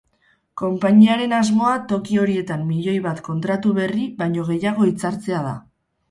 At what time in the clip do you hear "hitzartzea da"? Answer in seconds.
4.89-5.53